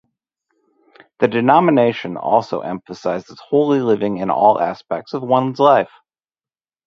The 1.19 1.27
denomination 1.27 2.17
also 2.17 2.61
emphasizes 2.61 3.39
holy 3.39 3.81
living 3.81 4.17
in 4.17 4.31
all 4.31 4.59
aspects 4.59 5.13
of 5.13 5.21
one's 5.21 5.59
life. 5.59 5.91